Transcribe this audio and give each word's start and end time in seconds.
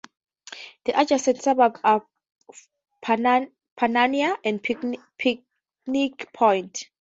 The 0.85 0.99
adjacent 0.99 1.43
suburbs 1.43 1.79
are 1.83 2.03
Panania 3.05 4.35
and 4.43 4.63
Picnic 4.63 6.33
Point. 6.33 6.87